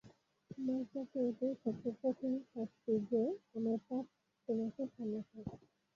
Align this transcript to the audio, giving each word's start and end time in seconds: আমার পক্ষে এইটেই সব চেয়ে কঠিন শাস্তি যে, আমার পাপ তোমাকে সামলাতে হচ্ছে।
আমার 0.51 0.83
পক্ষে 0.93 1.17
এইটেই 1.21 1.53
সব 1.55 1.75
চেয়ে 1.81 1.97
কঠিন 2.01 2.33
শাস্তি 2.47 2.93
যে, 3.09 3.21
আমার 3.55 3.77
পাপ 3.87 4.05
তোমাকে 4.47 4.81
সামলাতে 4.93 5.33
হচ্ছে। 5.37 5.65